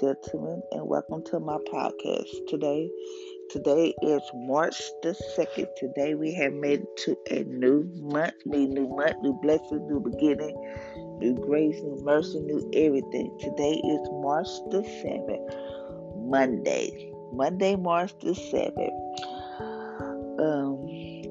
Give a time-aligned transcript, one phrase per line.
[0.00, 2.90] gentlemen, and welcome to my podcast today.
[3.50, 5.66] Today is March the 2nd.
[5.76, 10.00] Today we have made it to a new month, new, new month, new blessing, new
[10.00, 10.56] beginning,
[11.18, 13.36] new grace, new mercy, new everything.
[13.40, 17.12] Today is March the 7th, Monday.
[17.34, 19.29] Monday, March the 7th.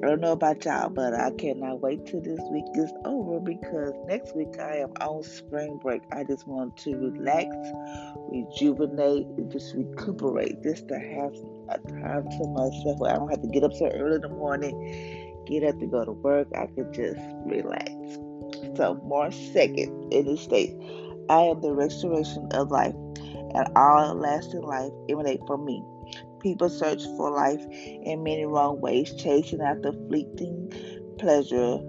[0.01, 3.91] I don't know about y'all, but I cannot wait till this week is over because
[4.07, 6.03] next week I am on spring break.
[6.13, 7.53] I just want to relax,
[8.31, 11.33] rejuvenate, just recuperate, just to have
[11.67, 14.21] a uh, time to myself where I don't have to get up so early in
[14.21, 16.47] the morning, get up to go to work.
[16.55, 17.91] I could just relax.
[18.77, 20.71] So, March 2nd in the state,
[21.29, 25.83] I am the restoration of life, and all lasting life emanate from me.
[26.41, 27.63] People search for life
[28.03, 30.71] in many wrong ways, chasing after fleeting
[31.19, 31.79] pleasure,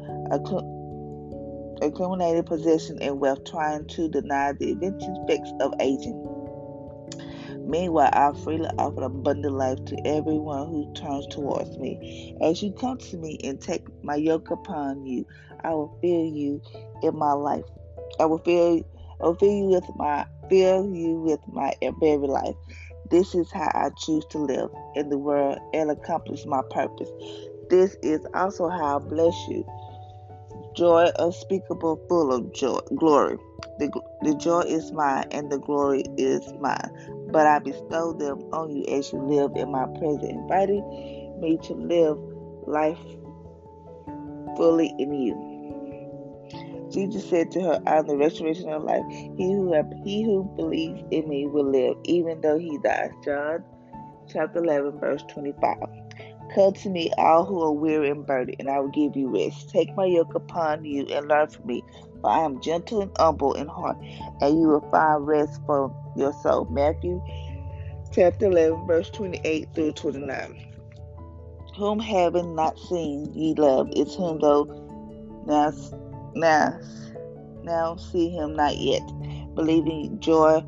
[1.83, 6.27] accumulating possession and wealth, trying to deny the eventual effects of aging.
[7.67, 12.37] Meanwhile, I freely offer abundant life to everyone who turns towards me.
[12.41, 15.25] As you come to me and take my yoke upon you,
[15.63, 16.61] I will fill you
[17.03, 17.65] in my life.
[18.19, 18.83] I will fill,
[19.21, 22.57] I will fill you with my fill you with my very life.
[23.11, 27.11] This is how I choose to live in the world and accomplish my purpose.
[27.69, 29.65] This is also how I bless you.
[30.77, 33.37] Joy unspeakable, full of joy, glory.
[33.79, 33.91] The,
[34.23, 36.91] the joy is mine and the glory is mine.
[37.33, 40.83] But I bestow them on you as you live in my presence, inviting
[41.41, 42.19] me to live
[42.67, 42.99] life
[44.57, 45.50] fully in you.
[46.93, 49.05] Jesus said to her, I am the restoration of life.
[49.11, 53.11] He who have, he who believes in me will live, even though he dies.
[53.25, 53.65] John
[54.29, 55.77] chapter 11, verse 25.
[56.55, 59.71] Come to me, all who are weary and burdened, and I will give you rest.
[59.71, 61.83] Take my yoke upon you and learn from me,
[62.21, 63.97] for I am gentle and humble in heart,
[64.41, 66.67] and you will find rest for your soul.
[66.71, 67.23] Matthew
[68.13, 70.67] chapter 11, verse 28 through 29.
[71.77, 74.67] Whom having not seen ye love, is whom though
[75.47, 75.71] now
[76.35, 76.79] now,
[77.63, 79.03] now see him not yet,
[79.55, 80.63] believing joy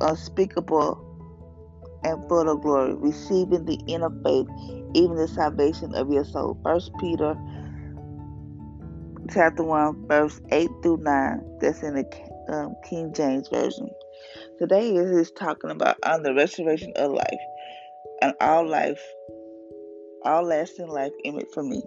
[0.00, 1.06] unspeakable
[2.04, 4.46] and full of glory, receiving the inner faith,
[4.94, 6.58] even the salvation of your soul.
[6.64, 7.36] First Peter
[9.30, 11.58] chapter 1, verse 8 through 9.
[11.60, 12.04] That's in the
[12.52, 13.90] um, King James Version.
[14.58, 17.40] Today is talking about on the restoration of life
[18.22, 19.00] and all life,
[20.24, 21.82] all lasting life in it for me.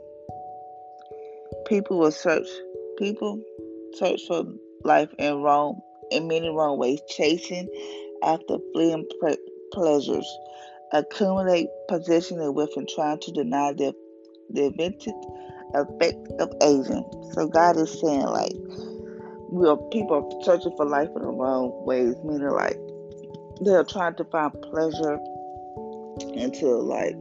[1.67, 2.47] People will search
[2.97, 3.41] People
[3.95, 4.45] search for
[4.83, 5.81] life in wrong,
[6.11, 7.67] in many wrong ways, chasing
[8.23, 9.37] after fleeting pre-
[9.71, 10.27] pleasures,
[10.91, 13.93] accumulate possession and wealth, and trying to deny the
[14.51, 15.13] the invented
[15.73, 17.03] effect of aging.
[17.33, 18.53] So God is saying, like,
[19.49, 22.77] we are people are searching for life in the wrong ways, meaning like
[23.61, 25.19] they're trying to find pleasure
[26.33, 27.15] into like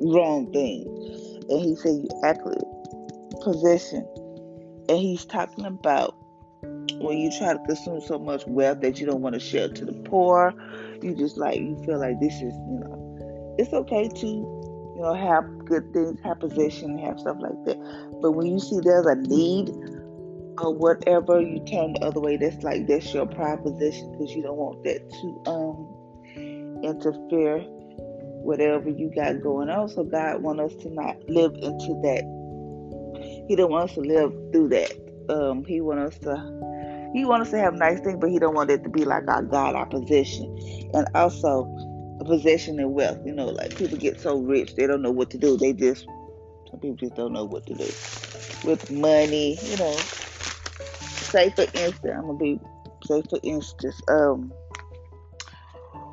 [0.00, 0.86] wrong things.
[1.48, 2.60] And He said, you actually
[3.42, 4.06] possession
[4.88, 6.16] and he's talking about
[7.00, 9.84] when you try to consume so much wealth that you don't want to share to
[9.84, 10.54] the poor,
[11.02, 15.14] you just like you feel like this is, you know, it's okay to, you know,
[15.14, 17.78] have good things, have possession, have stuff like that.
[18.22, 19.70] But when you see there's a need
[20.58, 22.36] or whatever, you turn the other way.
[22.36, 27.64] That's like that's your pride position because you don't want that to um interfere
[28.46, 29.88] whatever you got going on.
[29.88, 32.24] So God want us to not live into that
[33.48, 34.92] he don't want us to live through that.
[35.28, 38.54] Um, he want us to he want us to have nice things, but he don't
[38.54, 40.44] want it to be like our God, our position,
[40.92, 41.64] And also
[42.20, 43.18] a possession and wealth.
[43.24, 45.56] You know, like people get so rich they don't know what to do.
[45.56, 46.04] They just
[46.70, 47.88] some people just don't know what to do.
[48.64, 49.96] With money, you know.
[51.00, 52.60] Say for instance, I'm gonna be
[53.04, 54.52] say for instance, um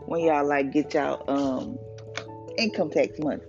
[0.05, 1.77] when y'all like get y'all um
[2.57, 3.41] income tax money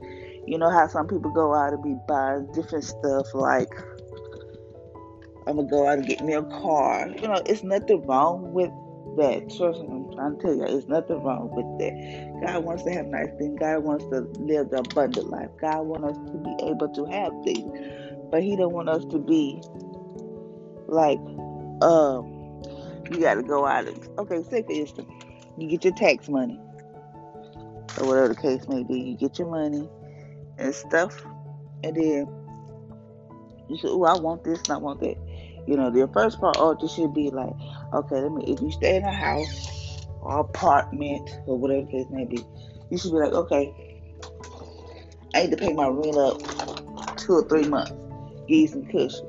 [0.46, 3.72] you know how some people go out and be buying different stuff like
[5.46, 7.08] I'm gonna go out and get me a car.
[7.08, 8.70] You know, it's nothing wrong with
[9.16, 9.50] that.
[9.56, 12.46] Trust me, I'm trying to tell you, it's nothing wrong with that.
[12.46, 13.58] God wants to have nice things.
[13.58, 15.50] God wants to live the abundant life.
[15.60, 19.18] God wants us to be able to have things, but He don't want us to
[19.18, 19.60] be
[20.86, 21.18] like,
[21.82, 22.60] um,
[23.10, 24.42] you got to go out and okay.
[24.44, 25.10] Say for instance,
[25.58, 26.58] you get your tax money,
[27.98, 28.98] or whatever the case may be.
[28.98, 29.88] You get your money
[30.58, 31.24] and stuff.
[31.82, 32.28] And then
[33.68, 35.16] you say, oh, I want this and I want that.
[35.66, 37.52] You know, the first priority should be like,
[37.92, 42.06] okay, let me, if you stay in a house or apartment or whatever the case
[42.10, 42.44] may be,
[42.90, 43.72] you should be like, okay,
[45.34, 47.92] I need to pay my rent up two or three months.
[48.48, 49.26] Give some cushion.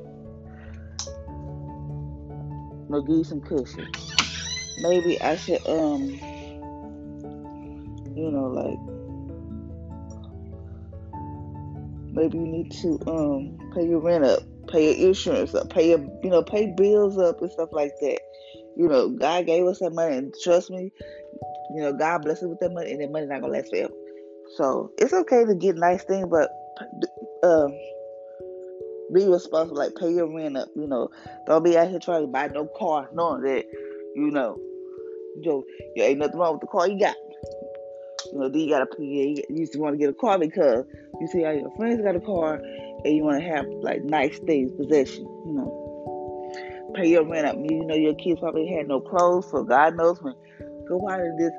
[2.89, 3.87] No, give some cushion.
[4.79, 6.03] maybe I should um
[8.15, 8.94] you know like
[12.15, 14.39] maybe you need to um pay your rent up,
[14.69, 18.19] pay your insurance up, pay your you know pay bills up and stuff like that.
[18.77, 20.91] You know, God gave us that money, and trust me,
[21.73, 23.93] you know, God bless us with that money, and that money not gonna last forever.
[24.57, 26.49] So it's okay to get nice things, but
[27.43, 27.71] um,
[29.13, 29.77] be responsible.
[29.77, 30.69] Like pay your rent up.
[30.75, 31.09] You know,
[31.47, 33.65] don't be out here trying to buy no car, knowing that
[34.15, 34.57] you know,
[35.37, 35.63] you know,
[35.95, 37.15] you ain't nothing wrong with the car you got.
[38.31, 40.85] You know, then you gotta you used to want to get a car because
[41.19, 44.39] you see how your friends got a car, and you want to have like nice
[44.39, 45.23] things, possession.
[45.45, 47.55] You know, pay your rent up.
[47.57, 50.33] You know, your kids probably had no clothes, so God knows when.
[50.87, 51.55] Go out just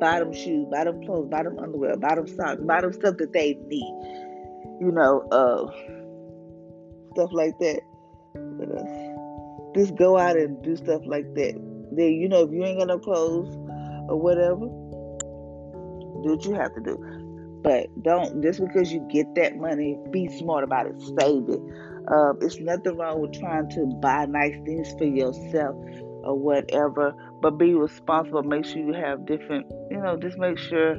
[0.00, 3.94] buy them shoes, them clothes, them underwear, them socks, them stuff that they need.
[4.80, 5.70] You know, uh,
[7.12, 7.80] stuff like that.
[8.34, 9.14] But, uh,
[9.74, 11.54] just go out and do stuff like that.
[11.92, 13.54] Then you know if you ain't got no clothes
[14.08, 14.66] or whatever,
[16.24, 16.98] do what you have to do.
[17.62, 21.60] But don't just because you get that money, be smart about it, save it.
[22.12, 25.74] Uh, it's nothing wrong with trying to buy nice things for yourself
[26.24, 28.42] or whatever, but be responsible.
[28.42, 30.96] Make sure you have different, you know, just make sure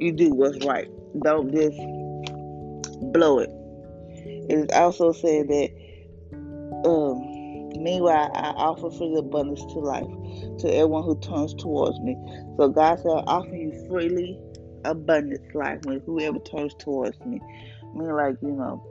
[0.00, 0.88] you do what's right.
[1.22, 1.78] Don't just
[3.12, 3.50] blow it.
[4.50, 5.70] It is also said that,
[6.84, 7.20] um,
[7.80, 12.16] meanwhile, I offer free abundance to life to everyone who turns towards me.
[12.56, 14.40] So God said, I offer you freely
[14.84, 17.40] abundance life when whoever turns towards me.
[17.82, 18.82] I mean, like, you know,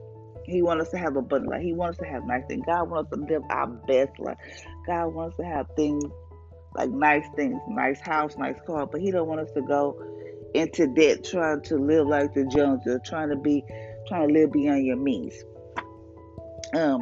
[0.46, 1.62] he wants us to have abundant life.
[1.62, 2.64] He wants us to have nice things.
[2.66, 4.38] God wants us to live our best life.
[4.88, 6.04] God wants us to have things
[6.76, 10.02] like nice things, nice house, nice car, but He don't want us to go
[10.54, 13.64] into debt trying to live like the Joneses, trying to be,
[14.08, 15.34] trying to live beyond your means.
[16.74, 17.02] Um,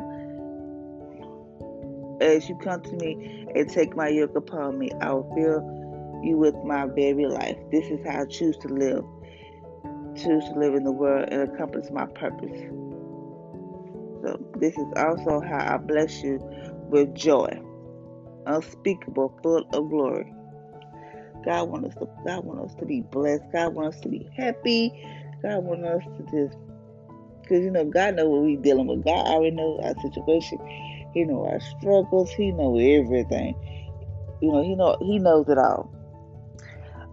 [2.21, 5.78] as you come to me and take my yoke upon me, I will fill
[6.23, 7.57] you with my very life.
[7.71, 9.03] This is how I choose to live.
[10.15, 12.59] Choose to live in the world and accomplish my purpose.
[14.23, 16.39] So this is also how I bless you
[16.89, 17.49] with joy,
[18.45, 20.33] unspeakable, full of glory.
[21.45, 23.43] God wants us to God wants us to be blessed.
[23.53, 24.91] God wants us to be happy.
[25.41, 26.57] God wants us to just
[27.41, 29.05] because you know God knows what we're dealing with.
[29.05, 30.59] God already knows our situation.
[31.13, 32.31] He knows our struggles.
[32.31, 33.55] He knows everything.
[34.41, 35.89] You know, he know he knows it all.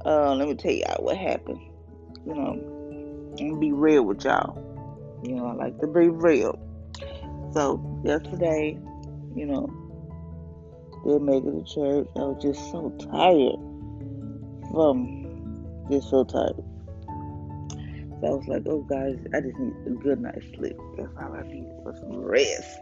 [0.07, 1.61] Uh, let me tell y'all what happened.
[2.25, 4.57] You know, and be real with y'all.
[5.25, 6.57] You know, I like to be real.
[7.53, 8.79] So yesterday,
[9.35, 9.67] you know,
[11.05, 12.09] didn't make it to church.
[12.15, 13.59] I was just so tired
[14.71, 16.55] from just so tired.
[18.21, 20.77] So I was like, oh guys, I just need a good night's sleep.
[20.97, 22.79] That's all I need was some rest.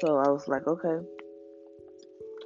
[0.00, 1.04] So I was like, okay.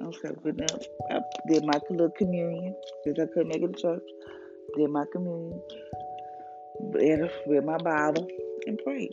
[0.01, 0.79] Okay, good now.
[1.11, 1.19] I
[1.51, 2.73] did my little communion
[3.03, 4.03] because I couldn't make it to church.
[4.77, 5.61] Did my communion.
[6.93, 8.25] Read, read my Bible
[8.65, 9.11] and prayed.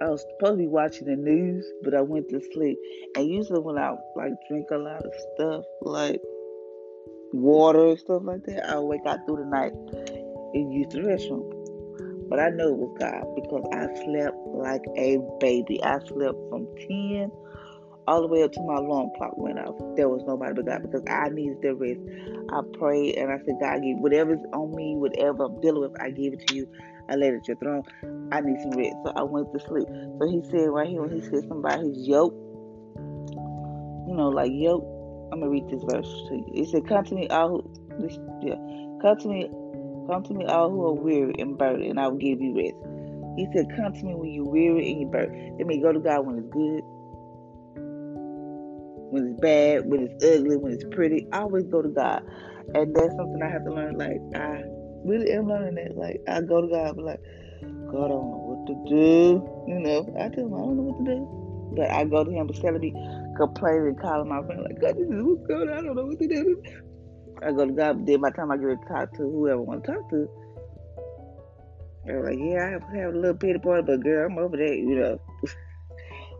[0.00, 2.78] I was supposed to be watching the news, but I went to sleep.
[3.16, 6.20] And usually when I like drink a lot of stuff like
[7.32, 9.72] water and stuff like that, I'll wake up through the night
[10.54, 11.50] and use the restroom.
[12.30, 15.82] But I know it was God because I slept like a baby.
[15.82, 17.32] I slept from 10
[18.08, 19.76] all the way up to my alarm clock went off.
[19.94, 22.00] There was nobody but God because I needed the rest.
[22.48, 26.08] I prayed and I said, God, give whatever's on me, whatever I'm dealing with, I
[26.08, 26.66] give it to you.
[27.10, 27.84] I laid it at your throne.
[28.32, 28.96] I need some rest.
[29.04, 29.84] So I went to sleep.
[30.18, 32.34] So he said right here when he said somebody who's yoked,
[34.08, 34.88] you know, like yoke.
[35.30, 36.64] I'm gonna read this verse to you.
[36.64, 37.60] It said, Come to me all who
[38.00, 38.56] this yeah.
[39.04, 39.50] Come to me
[40.08, 42.80] come to me all who are weary and burdened, and I will give you rest.
[43.36, 45.58] He said, Come to me when you're weary and you're burdened.
[45.58, 46.80] Let me go to God when it's good
[49.10, 51.26] when it's bad, when it's ugly, when it's pretty.
[51.32, 52.22] I always go to God.
[52.74, 53.96] And that's something I have to learn.
[53.96, 54.62] Like, I
[55.04, 55.96] really am learning that.
[55.96, 57.20] Like, I go to God, but like,
[57.90, 59.64] God, I don't know what to do.
[59.66, 61.74] You know, I tell him, I don't know what to do.
[61.76, 62.92] But I go to him instead of me
[63.36, 65.78] complaining and calling my friend, like, God, this is what's going on.
[65.78, 66.62] I don't know what to do.
[67.42, 69.62] I go to God, then by the time I get to talk to whoever I
[69.62, 70.28] want to talk to,
[72.04, 74.76] they're like, yeah, I have, have a little pity party, but girl, I'm over that,
[74.76, 75.20] you know.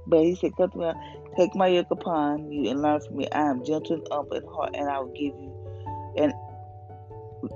[0.08, 0.92] But he said, come to me.
[1.36, 3.28] Take my yoke upon you and learn from me.
[3.30, 5.54] I am gentle and humble in heart, and I will give you
[6.16, 6.32] an,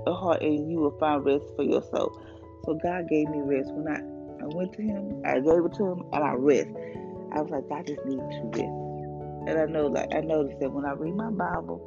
[0.07, 2.17] a heart, and you will find rest for your soul.
[2.65, 3.99] So God gave me rest when I,
[4.43, 5.21] I went to Him.
[5.25, 6.69] I gave it to Him, and I rest.
[7.33, 8.83] I was like, I just need to rest.
[9.49, 11.81] And I know, like I noticed that when I read my Bible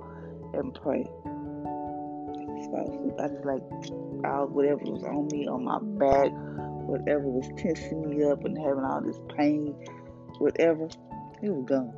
[0.52, 1.06] and pray,
[3.18, 3.62] I just like
[4.24, 6.30] all whatever was on me, on my back,
[6.86, 9.74] whatever was tensing me up and having all this pain,
[10.38, 10.88] whatever
[11.42, 11.92] it was gone.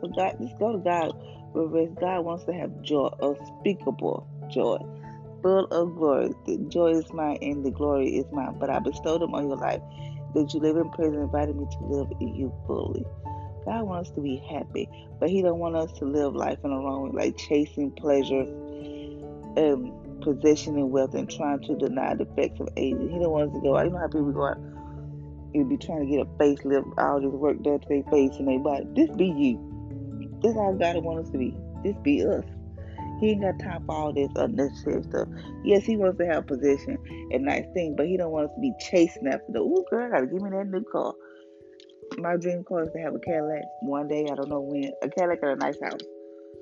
[0.00, 1.12] So God, just go to God
[1.54, 1.94] rest.
[2.00, 4.78] God wants to have joy, unspeakable joy,
[5.42, 6.32] full of glory.
[6.46, 8.56] The joy is mine and the glory is mine.
[8.58, 9.80] But I bestowed them on your life
[10.34, 13.04] that you live in prison, invited me to live in you fully.
[13.64, 14.88] God wants us to be happy,
[15.20, 18.44] but He don't want us to live life in a wrong way, like chasing pleasure,
[19.56, 23.10] and possession and wealth, and trying to deny the effects of aging.
[23.10, 23.84] He don't want us to go out.
[23.84, 24.58] You know how people go out
[25.54, 28.48] and be trying to get a facelift, all this work done to their face and
[28.48, 28.86] their body.
[28.94, 30.38] This be you.
[30.42, 31.56] This all God wants us to be.
[31.84, 32.44] This be us.
[33.20, 35.28] He ain't got time for all this unnecessary stuff.
[35.64, 36.98] Yes, he wants to have position
[37.30, 39.60] and nice things, but he don't want us to be chasing after the.
[39.60, 41.14] Ooh, girl, I gotta give me that new car.
[42.18, 44.26] My dream car is to have a Cadillac one day.
[44.30, 44.90] I don't know when.
[45.02, 46.00] A Cadillac or a nice house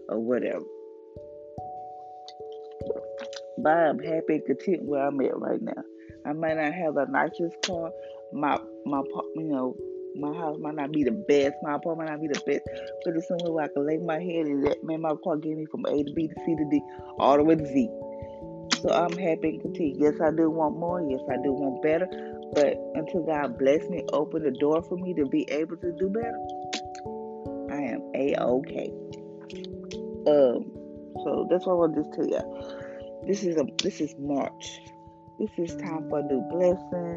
[0.09, 0.65] or whatever.
[3.59, 5.83] But I'm happy and content where I'm at right now.
[6.27, 7.91] I might not have the nicest car.
[8.33, 9.03] My my
[9.37, 9.77] you know
[10.17, 11.55] my house might not be the best.
[11.63, 12.63] My apartment might not be the best.
[13.05, 15.57] But it's somewhere where I can lay my head and let man my car get
[15.57, 16.81] me from A to B to C to D
[17.19, 17.89] all the way to Z.
[18.81, 19.97] So I'm happy and content.
[19.99, 21.03] Yes, I do want more.
[21.03, 22.09] Yes, I do want better.
[22.55, 26.09] But until God bless me, open the door for me to be able to do
[26.09, 26.39] better,
[27.71, 28.91] I am a okay.
[30.27, 30.71] Um,
[31.25, 33.27] so that's what I want to just tell you.
[33.27, 34.81] This is a this is March.
[35.41, 37.17] This is time for new blessing,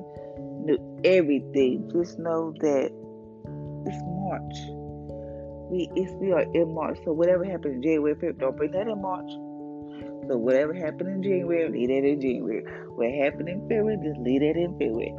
[0.63, 1.92] new everything.
[1.92, 2.89] Just know that
[3.86, 4.56] it's March.
[5.70, 7.00] We it's we are in March.
[7.03, 9.30] So whatever happened in January, February, don't bring that in March.
[10.30, 12.63] So whatever happened in January, leave that in January.
[12.96, 15.12] What happened in February, just leave that in February.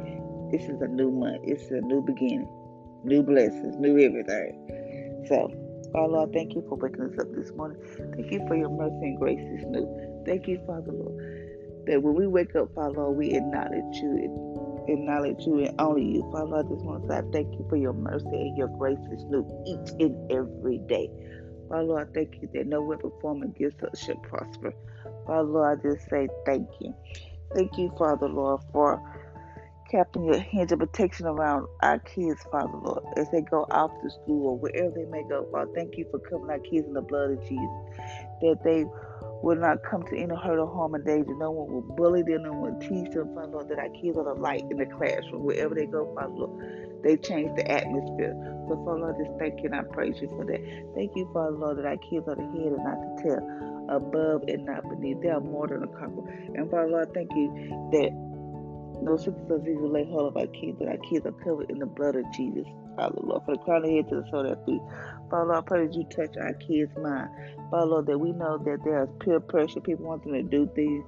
[0.49, 1.41] This is a new month.
[1.43, 2.49] It's a new beginning.
[3.03, 5.25] New blessings, new everything.
[5.29, 5.53] So,
[5.93, 7.77] Father Lord, thank you for waking us up this morning.
[8.17, 9.85] Thank you for your mercy and grace is new.
[10.25, 11.44] Thank you, Father Lord,
[11.87, 14.29] that when we wake up, Father Lord, we acknowledge you,
[14.87, 16.25] acknowledge you and only you.
[16.31, 19.45] Father Lord, this morning, I thank you for your mercy and your grace is new
[19.67, 21.09] each and every day.
[21.69, 24.73] Father Lord, I thank you that no weapon formed against us should prosper.
[25.27, 26.95] Father Lord, I just say thank you.
[27.55, 29.01] Thank you, Father Lord, for
[29.91, 34.09] capping your hands of protection around our kids, Father Lord, as they go off to
[34.09, 35.47] school or wherever they may go.
[35.51, 37.81] Father, thank you for covering our kids in the blood of Jesus.
[38.41, 38.85] That they
[39.45, 41.37] will not come to any hurt or harm or danger.
[41.37, 44.17] No one will bully them, no one will teach them, Father Lord, that our kids
[44.17, 45.45] are the light in the classroom.
[45.45, 48.33] Wherever they go, Father Lord, they change the atmosphere.
[48.67, 50.61] So, Father Lord, just thank you and I praise you for that.
[50.97, 53.41] Thank you, Father Lord, that our kids are the head and not the tail
[53.93, 55.21] above and not beneath.
[55.21, 56.25] They are more than a couple.
[56.55, 57.53] And Father Lord, thank you
[57.93, 58.09] that
[59.01, 61.77] no sickness or disease lay hold of our kids, that our kids are covered in
[61.77, 62.65] the blood of Jesus.
[62.97, 64.81] Father Lord, from the crown of their head to the sole of their feet.
[65.29, 67.29] Father I pray that you touch our kids' mind.
[67.71, 70.69] Father Lord, that we know that there is peer pressure, people want them to do
[70.75, 71.05] things.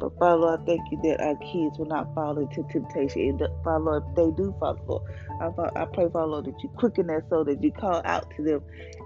[0.00, 3.22] But Father Lord, I thank you that our kids will not fall into temptation.
[3.22, 5.02] And uh, Father Lord, if they do, Father Lord,
[5.40, 5.46] I,
[5.82, 8.60] I pray, Father Lord, that you quicken that so that you call out to them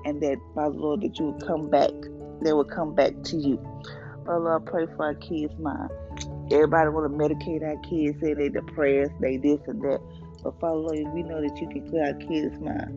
[0.04, 1.90] and that, Father Lord, that you will come back
[2.42, 3.60] they will come back to you.
[4.26, 5.90] But Lord, I pray for our kids' mind.
[6.52, 10.00] Everybody want to medicate our kids, say they depressed, they this and that.
[10.44, 12.90] But Father Lord, we know that you can clear our kids' mind.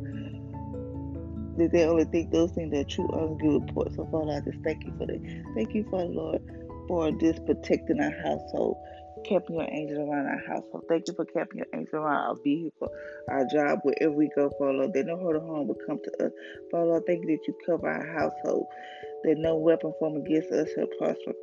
[1.60, 3.96] That they only think those things are true and good reports.
[3.96, 5.20] So Father, I just thank you for that.
[5.56, 6.40] Thank you, Father Lord,
[6.88, 8.78] for just protecting our household
[9.26, 10.86] keeping your angels around our household.
[10.88, 12.90] Thank you for keeping your angels around our vehicle,
[13.30, 14.94] our job, wherever we go, Father Lord.
[14.94, 16.32] That no hurt or harm will come to us.
[16.72, 18.66] Father Lord, thank you that you cover our household
[19.24, 21.34] that no weapon formed against us shall prosper.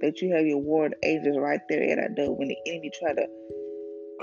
[0.00, 3.12] That you have your ward angels right there at our door when the enemy try
[3.12, 3.26] to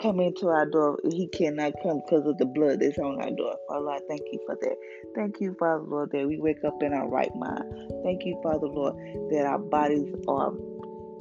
[0.02, 3.56] come into our door, he cannot come because of the blood that's on our door.
[3.68, 4.76] Father Lord, thank you for that.
[5.16, 7.64] Thank you, Father Lord, that we wake up in our right mind.
[8.04, 8.96] Thank you, Father Lord,
[9.32, 10.54] that our bodies are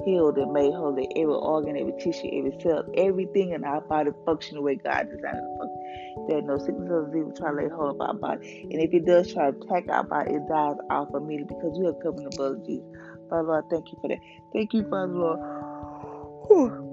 [0.05, 4.11] healed and made whole, that every organ, every tissue, every cell, everything in our body
[4.25, 6.27] function the way God designed it to function.
[6.27, 8.67] There no sickness or disease will try to lay hold of our body.
[8.71, 11.87] And if it does try to attack our body, it dies off immediately because we
[11.87, 12.85] are covered in the blood of Jesus.
[13.29, 14.19] Father Lord, thank you for that.
[14.53, 15.39] Thank you, Father Lord.
[16.47, 16.86] Whew.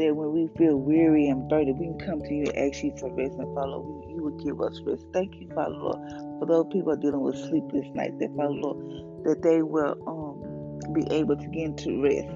[0.00, 2.96] That when we feel weary and burdened, we can come to you and ask you
[2.98, 3.84] for rest and follow.
[4.08, 5.04] You will give us rest.
[5.12, 5.98] Thank you, Father Lord,
[6.40, 8.16] for those people dealing with sleepless nights.
[8.18, 8.78] That Father Lord,
[9.26, 12.32] that they will um, be able to get into rest.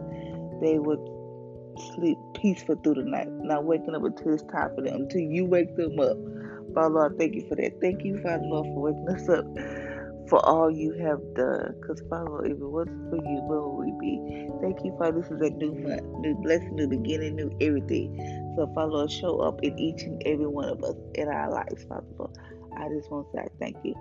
[0.60, 1.00] They will
[1.94, 5.46] sleep peaceful through the night, not waking up until it's time for them, until you
[5.46, 6.18] wake them up.
[6.74, 7.80] Father Lord, thank you for that.
[7.80, 9.44] Thank you, Father Lord, for waking us up
[10.28, 11.74] for all you have done.
[11.80, 14.48] Because, Father if it wasn't for you, where would we be?
[14.60, 15.20] Thank you, Father.
[15.20, 18.52] This is a new month, new blessing, new beginning, new everything.
[18.56, 22.04] So, Father show up in each and every one of us in our lives, Father.
[22.76, 23.94] I just want to say thank you.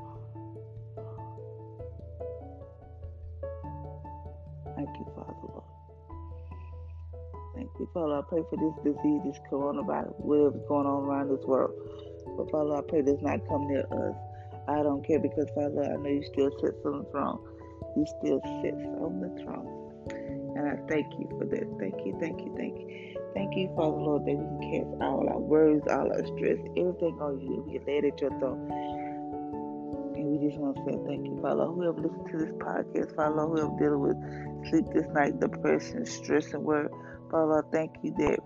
[4.76, 5.64] Thank you, Father Lord.
[7.56, 8.16] Thank you, Father.
[8.16, 11.72] I pray for this disease, this coronavirus, whatever's going on around this world.
[12.36, 14.16] But Father, I pray does not come near us.
[14.68, 17.40] I don't care because Father, I know you still sit on the throne.
[17.96, 19.84] You still sit on the throne.
[20.56, 21.66] And I thank you for that.
[21.80, 23.16] Thank you, thank you, thank you.
[23.34, 27.18] Thank you, Father Lord, that we can cast all our worries, all our stress, everything
[27.20, 27.66] on you.
[27.68, 28.70] We lay it at your throne.
[30.16, 31.66] And we just want to say thank you, Father.
[31.66, 36.64] Whoever listens to this podcast, Father, whoever dealing with sleep this night, depression, stress, and
[36.64, 36.90] worry,
[37.32, 38.40] Father, thank you that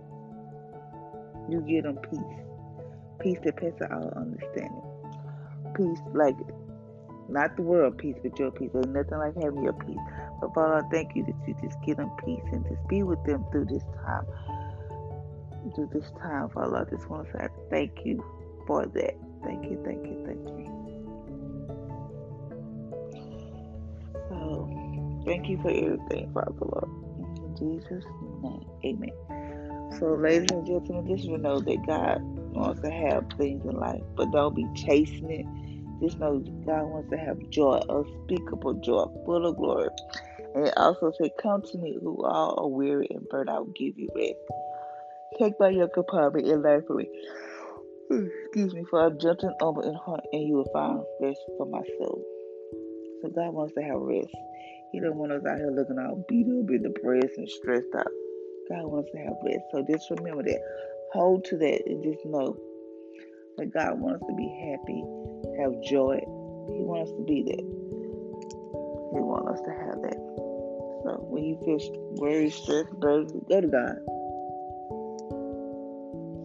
[1.50, 2.40] you give them peace.
[3.20, 4.87] Peace that passes all understanding.
[5.76, 6.36] Peace like
[7.30, 8.72] not the world peace, but your peace.
[8.76, 9.98] Ain't nothing like having your peace.
[10.40, 13.24] But Father, I thank you that you just give them peace and just be with
[13.26, 14.24] them through this time.
[15.76, 18.24] Through this time, Father, I just want to say thank you
[18.66, 19.14] for that.
[19.44, 20.68] Thank you, thank you, thank you.
[24.30, 26.90] So, thank you for everything, Father Lord.
[27.20, 28.06] In Jesus'
[28.42, 29.98] name, amen.
[30.00, 32.22] So, ladies and gentlemen, just you know that God
[32.58, 35.46] wants to have things in life, but don't be chasing it
[36.02, 39.90] just know God wants to have joy, unspeakable joy, full of glory.
[40.54, 43.98] And it also said, Come to me who all are weary and burnt out, give
[43.98, 44.36] you rest.
[45.40, 47.10] Take by your upon and learn from me.
[48.46, 51.66] Excuse me, for I'm gentle and humble in heart, and you will find rest for
[51.66, 52.24] my soul.
[53.22, 54.36] So God wants to have rest.
[54.92, 58.08] He don't want us out here looking all beat up and depressed and stressed out.
[58.70, 59.66] God wants to have rest.
[59.72, 60.62] So just remember that.
[61.14, 62.58] Hold to that and just know
[63.58, 65.04] that God wants us to be happy
[65.58, 66.20] have joy.
[66.70, 67.66] He wants us to be there.
[67.66, 70.20] He wants us to have that.
[71.04, 71.80] So when you feel
[72.20, 73.98] worried, stressed, burdened, go to God.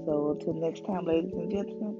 [0.07, 1.97] So until next time, ladies and gentlemen,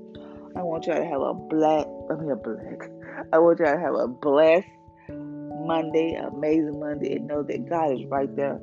[0.57, 2.89] I want y'all to have a black, I mean a black,
[3.33, 4.69] I want y'all to have a blessed
[5.09, 8.59] Monday, amazing Monday, and know that God is right there,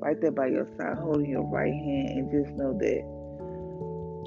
[0.00, 3.02] right there by your side, holding your right hand, and just know that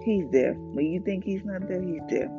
[0.03, 0.53] He's there.
[0.53, 2.29] When you think He's not there, He's there.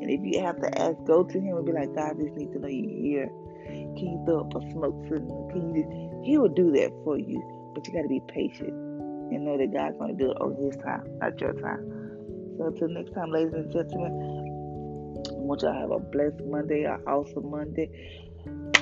[0.00, 2.34] And if you have to ask, go to him and be like, God, I just
[2.34, 3.30] need to know you're here.
[3.66, 5.48] Can you throw up a smoke signal?
[5.52, 7.38] Can you just, he will do that for you.
[7.74, 10.56] But you got to be patient and know that God's going to do it on
[10.56, 11.84] his time, not your time.
[12.56, 14.12] So until next time, ladies and gentlemen,
[15.28, 17.90] I want y'all to have a blessed Monday, an awesome Monday,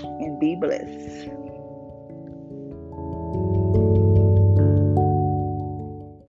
[0.02, 1.47] and be blessed.